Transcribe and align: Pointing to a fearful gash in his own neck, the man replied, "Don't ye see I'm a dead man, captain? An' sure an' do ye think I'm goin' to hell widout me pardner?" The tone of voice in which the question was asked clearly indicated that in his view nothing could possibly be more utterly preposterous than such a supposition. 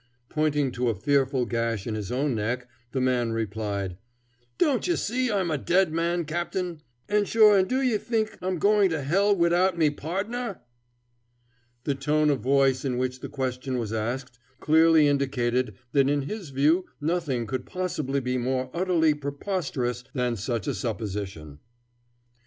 Pointing 0.29 0.71
to 0.71 0.89
a 0.89 0.95
fearful 0.95 1.45
gash 1.45 1.85
in 1.85 1.93
his 1.93 2.11
own 2.11 2.33
neck, 2.33 2.67
the 2.91 2.99
man 2.99 3.33
replied, 3.33 3.99
"Don't 4.57 4.87
ye 4.87 4.95
see 4.95 5.31
I'm 5.31 5.51
a 5.51 5.59
dead 5.59 5.91
man, 5.91 6.25
captain? 6.25 6.81
An' 7.07 7.25
sure 7.25 7.55
an' 7.55 7.65
do 7.65 7.83
ye 7.83 7.99
think 7.99 8.35
I'm 8.41 8.57
goin' 8.57 8.89
to 8.89 9.03
hell 9.03 9.35
widout 9.35 9.77
me 9.77 9.91
pardner?" 9.91 10.61
The 11.83 11.93
tone 11.93 12.31
of 12.31 12.39
voice 12.39 12.83
in 12.83 12.97
which 12.97 13.19
the 13.19 13.29
question 13.29 13.77
was 13.77 13.93
asked 13.93 14.39
clearly 14.59 15.07
indicated 15.07 15.75
that 15.91 16.09
in 16.09 16.23
his 16.23 16.49
view 16.49 16.85
nothing 16.99 17.45
could 17.45 17.67
possibly 17.67 18.19
be 18.21 18.39
more 18.39 18.71
utterly 18.73 19.13
preposterous 19.13 20.03
than 20.15 20.35
such 20.35 20.65
a 20.65 20.73
supposition. 20.73 21.59